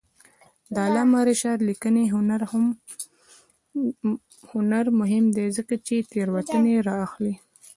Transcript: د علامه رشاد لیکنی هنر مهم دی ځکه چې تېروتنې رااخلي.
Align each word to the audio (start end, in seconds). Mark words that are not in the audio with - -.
د 0.73 0.75
علامه 0.87 1.19
رشاد 1.29 1.59
لیکنی 1.69 2.03
هنر 4.55 4.85
مهم 4.99 5.25
دی 5.35 5.45
ځکه 5.57 5.73
چې 5.87 5.95
تېروتنې 6.11 6.75
رااخلي. 6.89 7.35